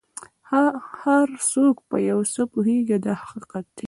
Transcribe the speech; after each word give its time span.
هر 1.03 1.27
څوک 1.51 1.75
په 1.89 1.97
یو 2.09 2.19
څه 2.33 2.41
پوهېږي 2.51 2.97
دا 3.05 3.13
حقیقت 3.21 3.65
دی. 3.75 3.79